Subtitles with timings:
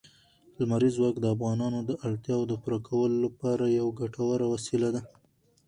[0.59, 5.01] لمریز ځواک د افغانانو د اړتیاوو د پوره کولو لپاره یوه ګټوره وسیله ده.